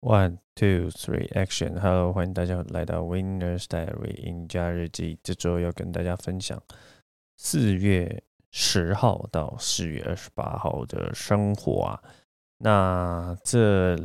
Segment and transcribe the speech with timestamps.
[0.00, 1.76] One, two, three, action!
[1.80, 5.18] Hello，欢迎大家来到 Winner's Diary 赢家日记。
[5.24, 6.62] 这周要跟大家分享
[7.36, 8.22] 四月
[8.52, 12.00] 十号到四月二十八号的生活啊。
[12.58, 13.96] 那这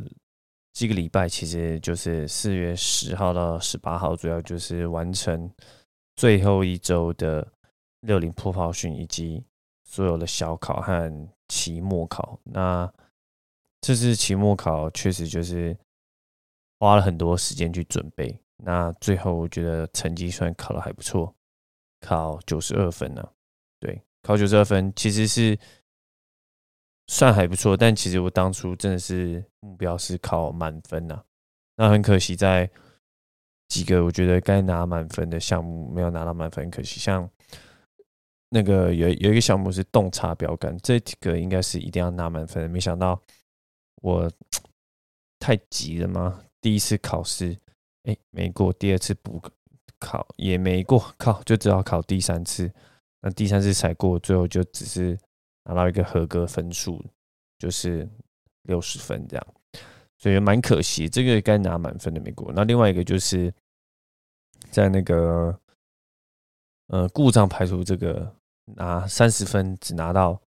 [0.74, 5.47] 几个礼拜其实就是四月十号到十八号，主要就是完成
[6.15, 7.47] 最后一周的
[7.99, 9.46] 六零破炮训以及
[9.83, 12.39] 所有的小考和期末考。
[12.46, 12.91] 那
[13.79, 15.78] 这次期末考确实就是
[16.84, 21.34] 花了很多时间去准备，那最后我觉得成绩算考的还不错，
[22.02, 23.26] 考九十二分呢。
[23.80, 25.57] 对，考九十二分其实是
[27.07, 31.23] 算还不错，但其实我当初真的是目标是考满分呐。
[31.77, 32.70] 那很可惜，在
[33.70, 36.99] 几个我觉得该拿满分的项目没有拿到满分，可惜。
[36.99, 37.29] 像
[38.49, 43.18] 那个有有一个项目是洞察标杆，这个应该是一定要拿满分，没想到。
[44.02, 44.29] 我
[45.40, 46.43] 太急了吗？
[46.63, 47.53] 第一次考试，
[48.03, 49.41] 哎，没过；第二次补
[49.99, 52.71] 考也没过，靠，就只好考第三次。
[53.21, 55.20] 那第三次才过，最后就只是
[55.65, 57.04] 拿到一个合格分数，
[57.60, 58.07] 就是
[58.62, 59.48] 六十分这样，
[60.18, 61.10] 所以蛮可惜。
[61.10, 62.49] 这个该拿满分的没过。
[62.55, 63.54] 那另外一个就是
[64.72, 65.59] 在那个
[66.88, 70.42] 呃故障排除这个拿三十分，只拿到。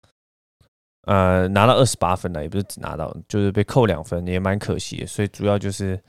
[1.04, 5.06] 呃，拿到二十八分了，也不是只拿到，就是被扣两分，也蛮可惜的。
[5.08, 6.00] 所以主要就是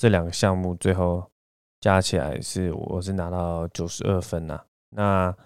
[0.00, 1.30] 这两个项目最后
[1.78, 4.58] 加起来是，我是拿到九十二分呐。
[4.88, 5.36] 那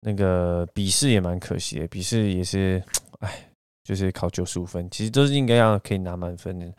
[0.00, 2.82] 那个笔试也蛮可惜的，笔试也是，
[3.18, 6.72] 哎，就是考九十五分，其实都是应该要可以拿满分的，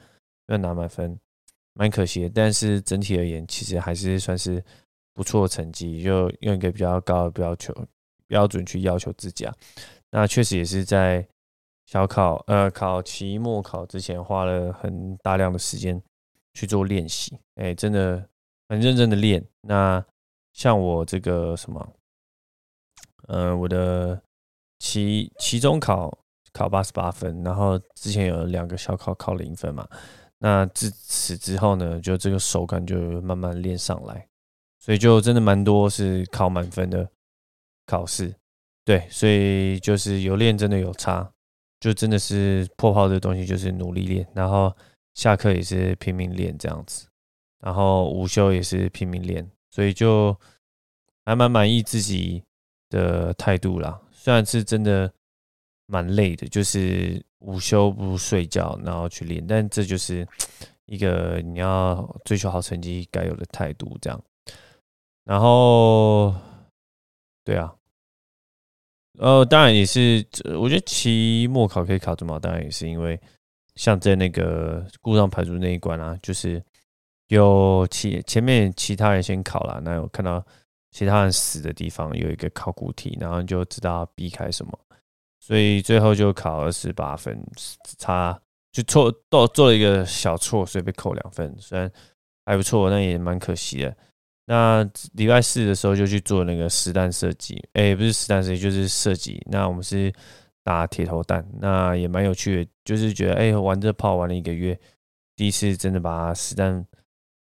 [0.47, 1.15] 要拿满分，
[1.75, 2.29] 蛮可惜的。
[2.33, 4.63] 但是整体而言，其实还是算是
[5.13, 7.71] 不错的成绩，就用一个比较高的要求
[8.25, 9.53] 标准去要求自己啊。
[10.09, 11.23] 那确实也是在。
[11.85, 16.01] 小考呃，考期末考之前花了很大量的时间
[16.55, 18.27] 去做练习，哎，真的
[18.67, 19.45] 很认真的练。
[19.61, 20.03] 那
[20.53, 21.93] 像我这个什么，
[23.27, 24.19] 呃，我的
[24.79, 26.17] 期期中考
[26.51, 29.87] 考八十八分，然后之前有两个小考考零分嘛。
[30.39, 34.27] 那自此之后呢，就这个手感就慢慢练上来，
[34.79, 37.07] 所以就真的蛮多是考满分的
[37.85, 38.33] 考试。
[38.83, 41.31] 对，所以就是有练真的有差。
[41.81, 44.75] 就真的是破炮的东西，就是努力练，然后
[45.15, 47.07] 下课也是拼命练这样子，
[47.59, 50.37] 然后午休也是拼命练，所以就
[51.25, 52.43] 还蛮满意自己
[52.89, 53.99] 的态度啦。
[54.11, 55.11] 虽然是真的
[55.87, 60.27] 蛮累的，就是午休不睡觉，然后去练，但这就是
[60.85, 64.23] 一个你要追求好成绩该有的态度，这样。
[65.23, 66.35] 然后，
[67.43, 67.73] 对啊。
[69.17, 70.27] 呃，当然也是，
[70.59, 73.17] 我觉得期末考可以考这么好，当然也是因为
[73.75, 76.61] 像在那个故障排除那一关啊，就是
[77.27, 80.43] 有其前面其他人先考了，那有看到
[80.91, 84.71] 其他人死的地方有一个考古题，然后就知道避开什么，
[85.39, 87.37] 所以最后就考二十八分，
[87.97, 88.39] 差
[88.71, 91.91] 就错做做了一个小错，所以被扣两分，虽然
[92.45, 93.97] 还不错，那也蛮可惜的。
[94.47, 99.41] 那礼拜四的时候就去做那个实弹射击，哎，不是实弹射击，就是射击。
[99.49, 100.13] 那我们是
[100.65, 104.75] 打铁头弹，那也蛮有趣的，就是觉得哎，玩这炮玩了一个月，
[105.35, 106.83] 第一次真的把实弹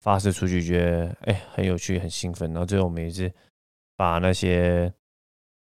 [0.01, 2.51] 发射出去，觉得哎很有趣，很兴奋。
[2.51, 3.31] 然后最后我们也是
[3.95, 4.93] 把那些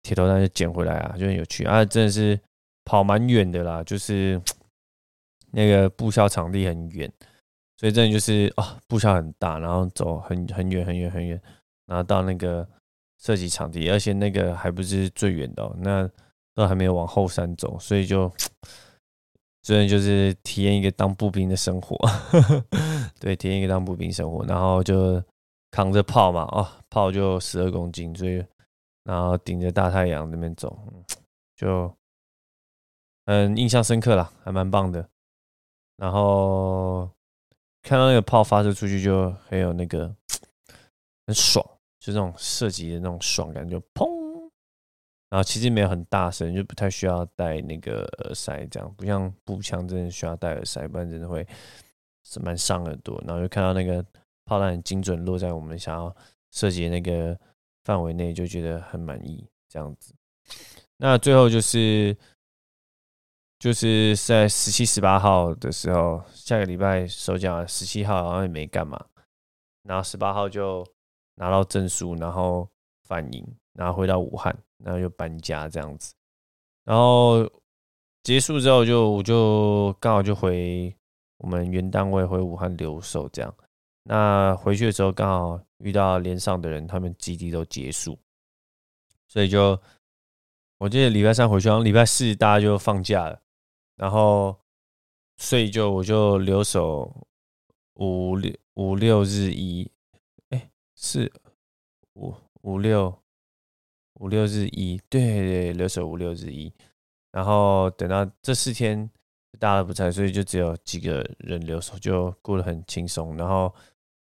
[0.02, 2.40] 铁头弹就捡回来啊，就很有趣啊，真的是
[2.84, 4.42] 跑蛮远的啦，就是
[5.54, 7.14] 那个步校场地很远。
[7.78, 11.40] 所以真的就是啊，步校很大，然后走很很远很远很远，
[11.86, 12.68] 然后到那个
[13.20, 16.10] 射击场地，而且那个还不是最远的，哦那
[16.56, 18.32] 都还没有往后山走，所以就
[19.62, 21.96] 真的就是体验一个当步兵的生活，
[23.20, 25.24] 对，体验一个当步兵生活，然后就
[25.70, 28.44] 扛着炮嘛，哦，炮就十二公斤，所以
[29.04, 30.76] 然后顶着大太阳那边走，
[31.56, 31.94] 就
[33.26, 35.08] 嗯印象深刻啦，还蛮棒的，
[35.98, 37.10] 然后。
[37.88, 40.12] 看到那个炮发射出去就很有那个
[41.28, 41.64] 很爽，
[42.00, 44.10] 就那种射击的那种爽感，就砰，
[45.36, 51.46] 然后其实没有很大声，就不太需要戴那个耳塞，这样不像步枪真的需要戴耳塞，不然真的会
[52.24, 53.22] 是蛮伤耳朵。
[53.28, 54.02] 然后就看到那个
[54.46, 56.16] 炮弹精准落在我们想要
[56.52, 57.38] 射击那个
[57.84, 60.14] 范围内，就觉得很满意这样子。
[60.96, 62.16] 那最后就是。
[63.58, 69.04] 就是在十七、十八号的时候，下个礼拜收奖，十七号好像也没干嘛，
[69.84, 70.86] 然后十八号就
[71.36, 72.70] 拿到证书，然后
[73.06, 73.44] 返营，
[73.76, 76.16] 然后回到武汉，然后又搬家这样子，
[76.84, 77.48] 然后
[78.24, 80.96] 结束之后就我就刚好就回
[81.38, 83.56] 我们原单位回武汉留守这样。
[84.04, 88.18] 那回去的时候刚好遇到连上的人，他们基地都结束，
[89.28, 89.80] 所以就
[90.78, 93.42] 我记得礼拜三回去，然后礼拜四大家就放假了，
[93.96, 94.56] 然后
[95.38, 97.28] 所以就我就留守
[97.96, 99.92] 五六五六日一，
[100.50, 101.32] 哎，是
[102.14, 103.18] 五五六
[104.16, 106.74] 五六日一，对对，留守五六日一，
[107.32, 109.10] 然后等到这四天
[109.60, 113.74] 大家不在，所以就只有几个人留守，就过得很轻松，然后。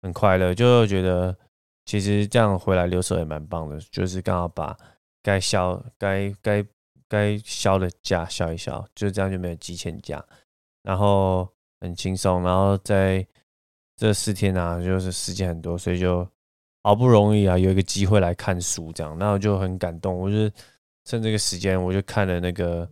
[0.03, 1.37] 很快乐，就觉得
[1.85, 4.75] 其实这样回来留守也蛮棒的，就是刚好把
[5.21, 6.65] 该消、该该
[7.07, 10.25] 该消的假消一消，就这样就没有积欠假，
[10.81, 11.47] 然后
[11.81, 13.23] 很轻松，然后在
[13.95, 16.27] 这四天啊，就是时间很多，所以就
[16.83, 20.49] 好不容易啊有一个机会来看书，这样，那我就很感动，我就
[21.05, 22.89] 趁这个时间，我就看了那个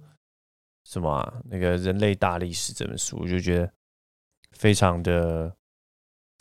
[0.84, 3.72] 什么啊，那个人类大历史这本书，我就觉得
[4.52, 5.54] 非常的。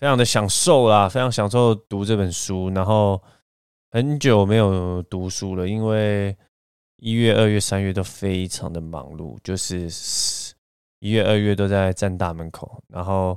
[0.00, 2.71] 非常的享受啦，非常享受读这本书。
[2.71, 3.21] 然后
[3.91, 6.37] 很久没有读书了，因为
[6.99, 9.89] 一月、二月、三月都非常的忙碌，就是
[11.01, 13.37] 一月、二月都在站大门口，然后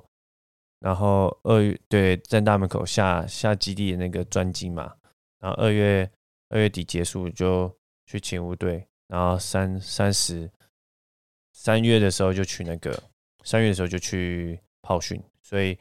[0.81, 4.93] 然后二月对站大门口下下基地的那个专机嘛，
[5.39, 6.11] 然后二月
[6.49, 7.73] 二月底结束就
[8.05, 10.51] 去勤务队，然后三三十
[11.53, 13.01] 三月的时候就去那个
[13.45, 15.79] 三月的时候就去炮训，所以。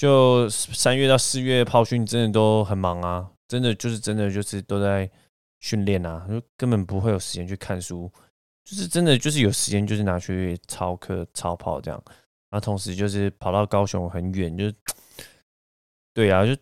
[0.00, 5.10] 就三月到四月炮训真的都很忙啊，真的就是真的就是都在
[5.58, 8.08] 训练啊，就根本不会有时间去看书，
[8.64, 12.00] 就是真的就是有时间就是拿去操课操炮这样，
[12.50, 14.72] 那同时就是跑到高雄很远，就
[16.14, 16.56] 对啊，就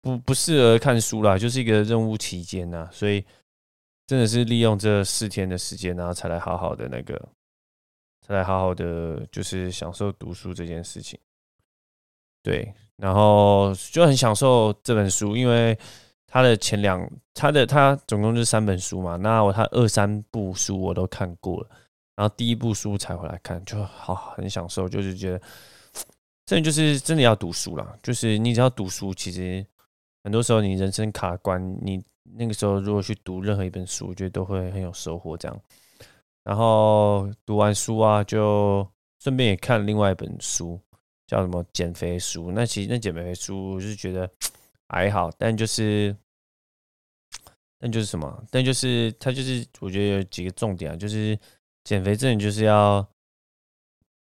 [0.00, 3.24] 不不适合看书啦，就是一个任务期间呐，所以
[4.06, 7.20] 真的是利用这四天的时间，然后才来好好的那个，
[8.20, 11.18] 才来好好的就是享受读书这件事情。
[12.42, 15.76] 对，然后就很享受这本书，因为
[16.26, 19.16] 他的前两，他的他总共就是三本书嘛。
[19.16, 21.70] 那我他二三部书我都看过了，
[22.16, 25.40] 然后第一部书才回来看，就好很享受，就是觉得
[26.46, 27.98] 真的就是真的要读书了。
[28.02, 29.64] 就是你只要读书，其实
[30.22, 35.36] 很多时候你人生卡关，你那个时候如果去读任何一本书，我觉得都会很有收获。
[35.36, 35.60] 这样，
[36.42, 38.86] 然后读完书啊，就
[39.20, 40.80] 顺便也看另外一本书。
[41.26, 42.52] 叫什么减肥书？
[42.52, 44.30] 那其实那减肥书，我是觉得
[44.88, 46.14] 还好，但就是，
[47.78, 48.44] 但就是什么？
[48.50, 51.36] 但就是它就是，我觉得有几个重点啊，就是
[51.84, 53.06] 减肥真的就是要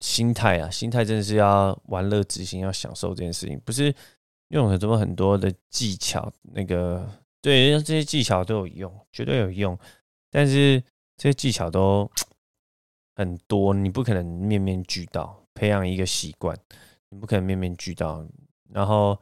[0.00, 3.92] 心态啊，心态真的是要玩乐之心，要享受这件事情，不是
[4.48, 7.10] 用很多很多的技巧，那个
[7.40, 9.76] 对，这些技巧都有用，绝对有用，
[10.30, 10.80] 但是
[11.16, 12.08] 这些技巧都
[13.16, 15.42] 很多，你不可能面面俱到。
[15.54, 16.56] 培养一个习惯，
[17.08, 18.24] 你不可能面面俱到。
[18.70, 19.20] 然后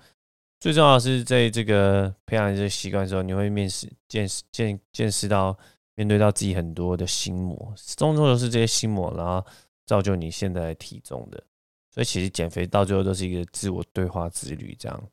[0.61, 5.57] 最重要的是，在这个培养这个习惯的时候，你会面试、见识、见见识到、
[5.97, 9.45] 面对到自己很多的心魔，终究都是这些心魔，然后
[9.85, 11.43] 造就你现在的体重的。
[11.91, 14.77] 所以其实减肥到最后都是一个自我对话之旅。
[14.79, 15.09] 这样，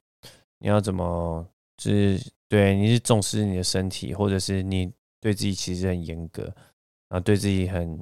[0.60, 1.48] 你要怎么
[1.78, 4.92] 就是对你是重视你的身体，或者是你
[5.22, 6.44] 对自己其实很严格，
[7.08, 7.98] 然后对自己很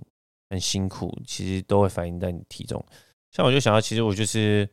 [0.49, 2.83] 很辛苦，其实都会反映在你体重。
[3.29, 4.67] 像我就想到，其实我就是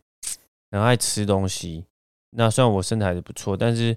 [0.70, 1.84] 很爱吃东西。
[2.30, 3.94] 那虽然我身材还是不错，但是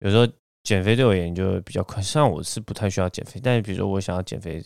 [0.00, 0.26] 有时候
[0.62, 2.02] 减肥对我而言就比较快。
[2.02, 4.62] 像我是不太需要减肥，但是比如说我想要减肥，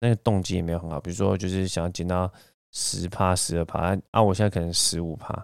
[0.00, 1.00] 那个动机也没有很好。
[1.00, 2.30] 比如说就是想要减到
[2.72, 5.34] 十帕、十二帕，啊，我现在可能十五帕。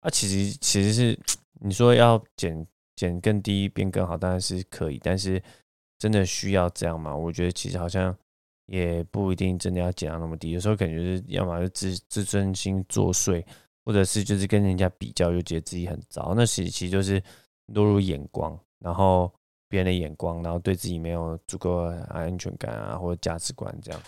[0.00, 1.18] 啊，其实其实是
[1.60, 2.66] 你说要减
[2.96, 5.00] 减更低变更好，当然是可以。
[5.02, 5.42] 但是
[5.98, 7.16] 真的需要这样吗？
[7.16, 8.16] 我觉得其实好像。
[8.66, 13.44] 也不一定真的要减到那么低，有时候感觉是要么是自自尊心作祟，
[13.84, 16.32] 或者是就是跟人家比较，就觉得自己很糟。
[16.34, 17.22] 那其实其实就是
[17.66, 19.30] 落入眼光，然后
[19.74, 24.00] 别人的眼光，然后对自己没有足够安全感啊，或者价值观这样，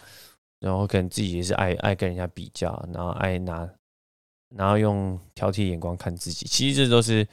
[0.60, 3.68] 然后可能自己也是爱爱跟人家比较，然后爱拿，
[4.54, 6.46] 然后用挑剔眼光看自己。
[6.46, 7.26] 其实这都是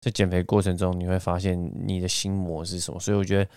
[0.00, 3.48] 在减肥过程中你会发现你的心魔是什么，所以我觉得。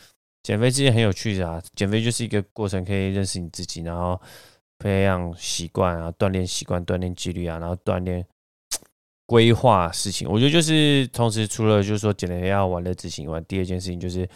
[0.41, 4.19] 减肥是件很有趣的啊，减肥就是一个过程，可以认识你自己，然后
[4.77, 8.25] 培养习惯啊，锻炼习惯，锻炼纪律啊，然后锻炼
[9.29, 10.27] 规划事情。
[10.27, 14.27] 我觉得就是同时除了就是说减肥要玩乐执行以外，第二件事情就是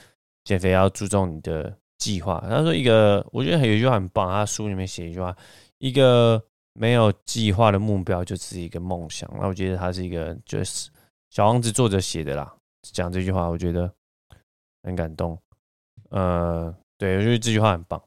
[0.43, 2.39] 减肥要注重你的计划。
[2.47, 5.35] 他说一个，我觉得有一句话很棒，他书里面写一句话：
[5.79, 6.39] 一个
[6.73, 9.27] 没有计划的目标就是一个梦想。
[9.41, 10.91] 那我觉得他是一个就是
[11.31, 13.91] 小王子作者写的啦，讲这句话我觉得
[14.83, 15.35] 很感动。
[16.11, 17.99] 呃，对，我觉得这句话很棒。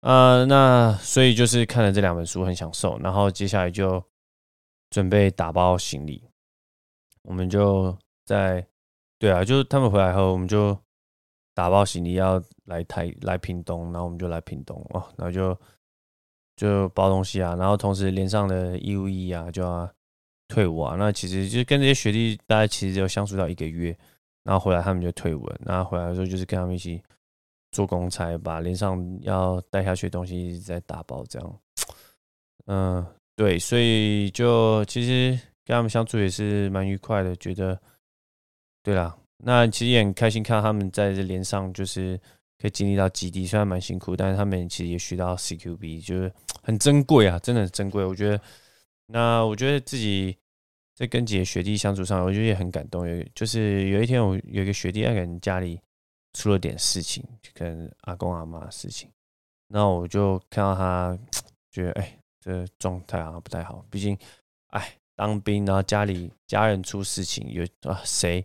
[0.00, 4.02] 呃，那所以就是看了这两本书很享受，然后接下来就
[4.92, 6.22] 准备打包行李，
[7.22, 7.96] 我们就
[8.26, 8.64] 在
[9.18, 10.78] 对啊，就是他们回来后，我们就
[11.54, 15.58] 打包行李要来台来屏东，然后我们就来屏东哦，然后就
[16.56, 19.90] 就包东西啊，然后同时连上的义务役啊就要
[20.46, 23.96] 退伍啊，那其实就跟这些学弟大家其实就相处到一个月，
[24.44, 27.02] 然后回来他们就退伍，然后回来的时候就是跟他们一起
[27.70, 31.60] 做公差，把连上要带下去的东西一直在打包这样，
[32.66, 33.06] 嗯。
[33.34, 35.30] 对，所以就其实
[35.64, 37.80] 跟他们相处也是蛮愉快的，觉得
[38.82, 39.16] 对啦。
[39.38, 42.16] 那其实也很开心看到他们在这连上，就是
[42.58, 48.04] 可以经历到基地，虽然蛮辛苦，但是他们其实也学到 CQB，就是 很珍贵啊，真的很珍贵。
[48.04, 48.40] 我觉得，
[49.06, 50.36] 那我觉得自己
[50.94, 53.08] 在跟几个学弟相处上，我觉得也很感动。
[53.08, 55.80] 有就是有一天，我有一个学弟，他可能家里
[56.34, 57.24] 出了点事情，
[57.54, 59.10] 可能阿公阿妈的事情，
[59.68, 61.18] 那我就看到他，
[61.72, 62.18] 觉得哎。
[62.42, 64.18] 这状态好像不太好，毕竟，
[64.70, 68.44] 哎，当兵，然后家里家人出事情，有啊，谁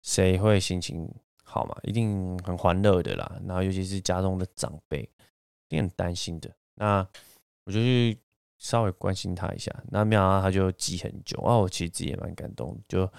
[0.00, 1.76] 谁会心情好嘛？
[1.82, 3.40] 一定很欢乐的啦。
[3.44, 6.48] 然后尤其是家中的长辈，一定很担心的。
[6.76, 7.04] 那
[7.64, 8.16] 我就去
[8.58, 9.72] 稍微关心他一下。
[9.88, 13.10] 那没想到他就急很久啊，我其实自己也蛮感动，就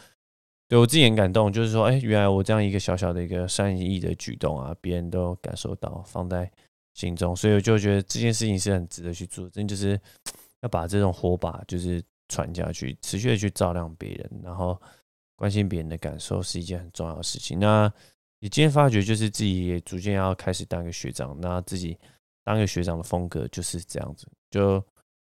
[0.69, 6.49] 对我自己很感动，就是说，哎，原来我这样一个小小的一个善意的举动啊，别人都感受到，放在。
[6.93, 9.99] 心中，所以我就觉得这件事情是很值得去做，真就是
[10.61, 14.79] 要把这种火把就是传下去，持续的去照亮别人，然后
[15.35, 17.59] 关心别人的感受是一件很重要的事情。
[17.59, 17.91] 那
[18.39, 21.97] 你今天发觉就是自己也逐渐要开始当一个学长，那自己
[22.43, 24.83] 当一个学长的风格就是这样子，就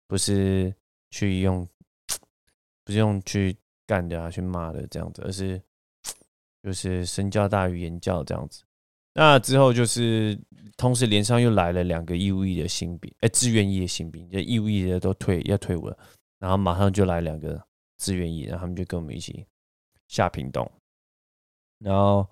[0.08, 0.74] 不是
[1.12, 1.68] 去用，
[2.86, 3.58] 不是用去
[3.88, 5.62] 干的啊，去骂的这样子，而是
[6.62, 8.64] 就是身教大于言教这样子。
[9.18, 10.38] 那之后就是，
[10.76, 15.98] 同时连上又来了两个义务役的新兵，哎，志愿役的新兵，这义务役的都退要退伍了，
[16.38, 17.66] 然后马上就来两个
[17.98, 19.48] 志愿役，然后他们就跟我们一起
[20.10, 20.70] 下屏东，
[21.80, 22.28] 然后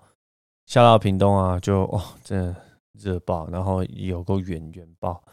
[0.66, 2.54] 下到屏东啊，就哇，真的
[2.92, 5.24] 热爆，然后有够远远爆，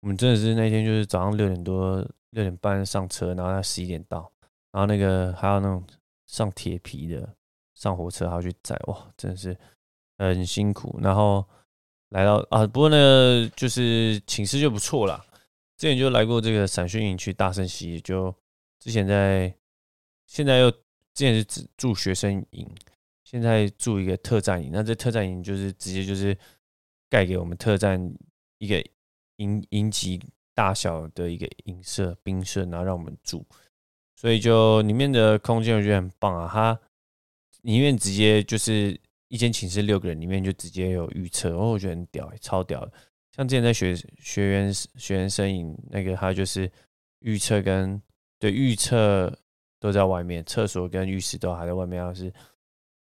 [0.00, 4.30] 我们真的是那天就是早上六点多六点半上车，然后他十一点到，
[4.70, 5.82] 然后那个还有那种
[6.26, 7.26] 上铁皮的
[7.72, 9.56] 上火车还要去载，哇，真的是。
[10.28, 11.42] 很辛苦，然后
[12.10, 15.24] 来到啊，不过呢，就是寝室就不错啦。
[15.78, 18.34] 之前就来过这个散训营去大圣溪，就
[18.78, 19.54] 之前在，
[20.26, 20.78] 现在又之
[21.14, 22.68] 前是住学生营，
[23.24, 24.70] 现在住一个特战营。
[24.70, 26.36] 那这特战营就是直接就是
[27.08, 27.98] 盖给我们特战
[28.58, 28.84] 一个
[29.36, 30.20] 营营级
[30.54, 33.42] 大小的一个营舍兵舍，然后让我们住，
[34.16, 36.46] 所以就里面的空间我觉得很棒啊。
[36.52, 36.78] 它
[37.62, 39.00] 里面直接就是。
[39.30, 42.92] 一间寝室六个人，里面就直接有预测，哦，我觉得很屌，超屌的。
[43.30, 46.68] 像之前在学学员学员摄影那个，他就是
[47.20, 48.02] 预测跟
[48.40, 49.32] 对预测
[49.78, 52.32] 都在外面，厕所跟浴室都还在外面，要是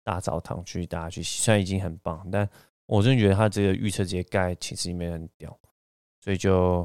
[0.04, 2.47] 大澡堂去大家去洗，虽然已经很棒，但
[2.85, 5.58] 我真的觉得他这个预测直接盖寝室里面很屌，
[6.20, 6.85] 所以就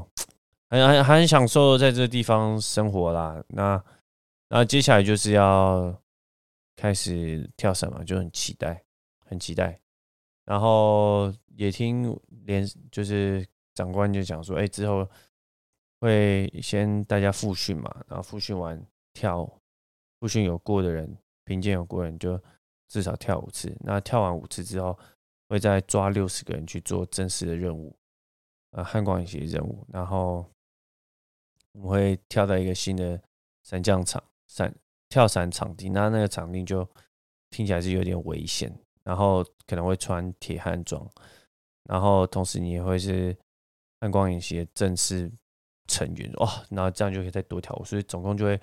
[0.70, 3.44] 很很很享受在这个地方生活啦。
[3.48, 3.84] 那
[4.48, 5.94] 那接下来就是要
[6.76, 8.83] 开始跳伞嘛，就很期待。
[9.24, 9.80] 很期待，
[10.44, 15.08] 然后也听连就是长官就讲说，哎，之后
[16.00, 18.80] 会先大家复训嘛，然后复训完
[19.12, 19.48] 跳，
[20.20, 22.40] 复训有过的人，评鉴有过的人就
[22.88, 24.96] 至少跳五次，那跳完五次之后，
[25.48, 27.96] 会再抓六十个人去做正式的任务，
[28.70, 30.44] 呃，汉光演习任务，然后
[31.72, 33.20] 我们会跳到一个新的
[33.62, 34.74] 伞降场伞
[35.08, 36.88] 跳伞场地，那那个场地就
[37.50, 38.72] 听起来是有点危险。
[39.04, 41.06] 然后可能会穿铁汉装，
[41.84, 43.36] 然后同时你也会是
[44.00, 45.30] 暗光影协正式
[45.86, 48.58] 成员哇，然后这样就可以再多跳舞，所以总共就会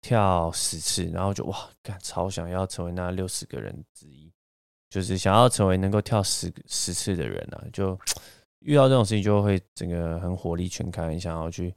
[0.00, 4.28] 跳十次，然后就哇，干超想要成为那六十个人之一，
[4.90, 7.96] 就是想要成为能够跳十十次的人啊，就
[8.58, 11.72] 遇到这种事情就会整个很火力全开，想要去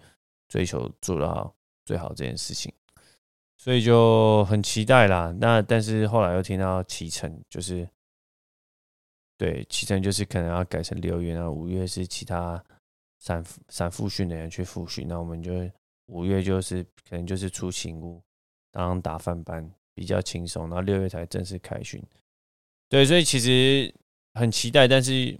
[0.47, 1.53] 追求做到
[1.85, 2.73] 最好这件事情。
[3.55, 5.31] 所以就很期待啦。
[5.39, 7.87] 那但是后来又听到启程，就是。
[9.39, 12.61] 对，启程就是可能要改成六月，然后五月是其他
[13.19, 15.53] 散散复训的人去复训，那我们就
[16.07, 18.21] 五月就是可能就是出勤务
[18.69, 19.65] 当打饭班
[19.95, 22.03] 比较轻松，然后六月才正式开训。
[22.89, 23.89] 对，所以其实
[24.33, 25.33] 很期待，但是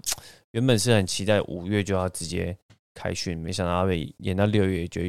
[0.52, 2.58] 原本是很期待五月就要直接
[2.94, 5.02] 开训，没想到被延到六月，就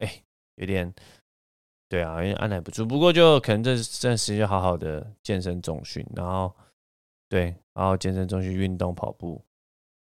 [0.00, 0.22] 哎
[0.56, 0.92] 有点
[1.88, 2.84] 对啊，有点按耐不住。
[2.84, 6.54] 不过就可能这这段时间好好的健身总训，然后。
[7.28, 9.44] 对，然后健身中心运动跑步，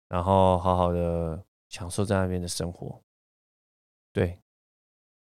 [0.09, 3.01] 然后好好的享受在那边的生活。
[4.13, 4.39] 对，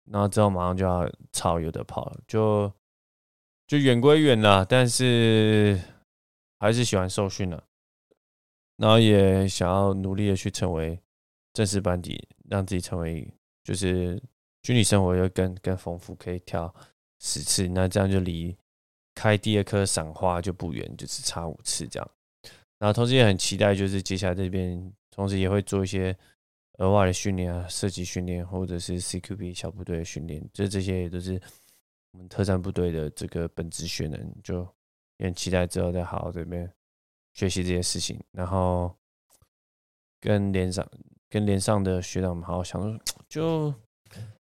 [0.04, 2.72] 然后之后马上就要超有的跑了，就
[3.66, 5.80] 就远归远了，但是
[6.58, 7.64] 还是喜欢受训了，
[8.76, 11.00] 然后也想要努力的去成为
[11.52, 13.32] 正式班底，让自己成为
[13.62, 14.20] 就是
[14.60, 16.74] 军旅生活又更更丰富，可以跳
[17.20, 18.56] 十次，那这样就离
[19.22, 22.10] 开第二颗赏花就不远，就只差五次这样。
[22.78, 26.16] 然后同时也很期待，就是接下来这边，同时也会做一些
[26.78, 31.40] 额外的训练啊，射击训练，或者是 CQB 小部队的训练，就这些也都是
[32.10, 34.66] 我们特战部队的这个本职学能，就
[35.18, 36.68] 也很期待之后再好好这边
[37.34, 38.92] 学习这些事情，然后
[40.20, 40.84] 跟连上
[41.30, 43.72] 跟连上的学长们好好相处，就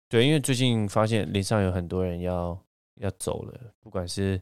[0.09, 2.59] 对，因为最近发现连上有很多人要
[2.95, 4.41] 要走了，不管是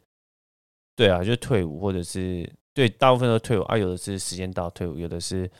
[0.99, 2.52] 对啊，就退伍或者是。
[2.75, 5.50] 对，大部分都退伍啊，有的是时间到退伍，有的是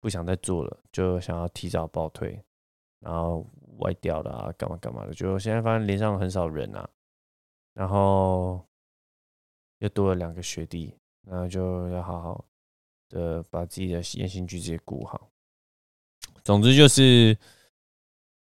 [0.00, 2.42] 不想再做了，就想要提早报退，
[2.98, 3.48] 然后
[3.78, 5.14] 外调的啊，干嘛干嘛的。
[5.14, 6.88] 就现在发现连上很少人啊，
[7.74, 8.60] 然后
[9.78, 12.44] 又多了两个学弟，那就要好好
[13.08, 15.30] 的把自己的言行举止顾好。
[16.42, 17.38] 总之就是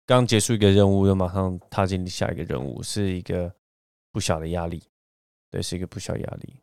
[0.08, 3.54] 刚结束一个任务，又马上踏进下一个任务，是一个
[4.12, 4.82] 不小的压力，
[5.58, 6.54] 对，是一个不小压力。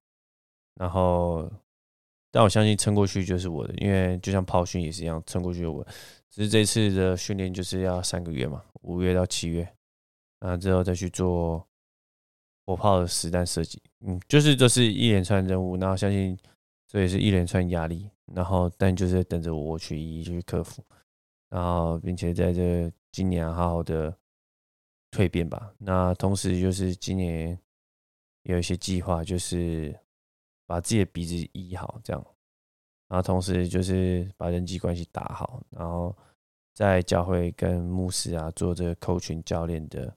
[0.77, 1.51] 然后，
[2.31, 5.85] 但我相信撑过去就是我的，因为就像炮训也是一样，撑过去我。
[6.31, 9.69] 只是这次的训练就是要三个月嘛，五月到七月，
[10.39, 11.67] 那之后再去做
[12.67, 13.83] 火炮的实弹设计。
[14.07, 16.39] 嗯，就是这是一连串任务，然后相信
[16.87, 18.09] 这也是一连串压力。
[18.33, 20.85] 然后，但就是等着我去一一去克服，
[21.51, 24.17] 然后并且在这今年好好的
[25.11, 25.75] 蜕变吧。
[25.79, 27.59] 那同时就是今年
[28.45, 29.95] 有一些计划，就是。
[30.67, 32.27] 把自己的鼻子医好，这样，
[33.07, 36.17] 然后同时就是把人际关系打好，然后
[36.73, 40.17] 在教会跟牧师啊做这个扣群教练的，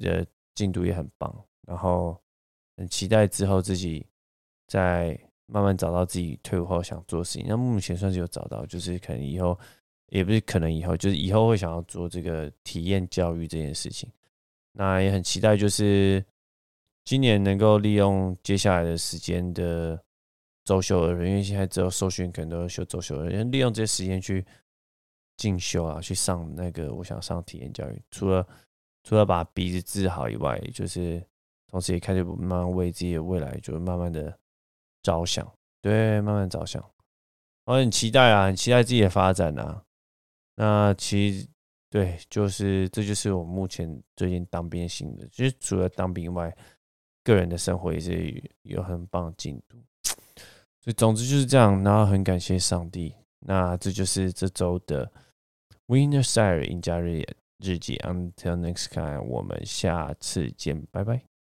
[0.00, 0.24] 呃
[0.54, 2.18] 进度也很棒，然后
[2.78, 4.06] 很期待之后自己
[4.66, 5.08] 在
[5.44, 7.44] 慢慢找到自己退伍后想做事情。
[7.46, 9.60] 那目前算是有找到，就是可能以后
[10.06, 14.10] 也不是可能以后，就是以后会想要做这个体验教育这件事情。
[14.72, 16.24] 那也很期待，就是。
[17.08, 19.98] 今年能够利用接下来的时间的
[20.62, 24.44] 周休二日，因为现在只有受训可能都要休周休二日，利用这些时间去
[25.38, 28.02] 进修啊，去上那个我想上体验教育。
[28.10, 28.46] 除了
[29.04, 31.24] 除了把鼻子治好以外，就是
[31.68, 34.38] 同时也开始慢慢为自己的未来，就慢慢的
[35.02, 36.84] 着想，对，慢慢着想。
[37.64, 39.82] 我很期待啊，很期待自己的发展啊。
[40.56, 41.48] 那其实
[41.88, 46.54] 对，就是这就是我目前最近当兵的心的，其实除了当兵以外。
[47.24, 49.76] 个人的生活也是有很棒的进度，
[50.80, 51.82] 所以总之就是这样。
[51.82, 53.14] 然后很感谢上帝。
[53.40, 55.10] 那这就是这周的
[55.86, 57.24] Winner Sire 印加日
[57.58, 57.96] 日记。
[57.98, 61.37] Until next time，我们下次见，拜拜。